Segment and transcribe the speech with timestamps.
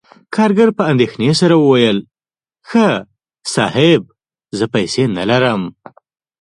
[0.35, 1.29] کارګر په اندیښنې
[1.59, 1.97] وویل:
[2.69, 2.87] "ښه،
[3.53, 4.01] صاحب،
[4.57, 5.61] زه پیسې نلرم..."